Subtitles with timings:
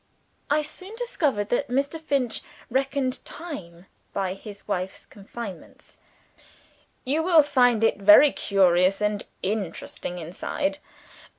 [0.49, 2.01] (I soon discovered that Mr.
[2.01, 5.99] Finch reckoned time by his wife's confinements.)
[7.05, 10.79] "You will find it very curious and interesting inside.